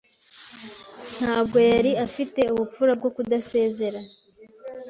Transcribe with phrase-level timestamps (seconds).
[1.19, 3.99] Ntabwo yari afite ubupfura bwo kudasezera.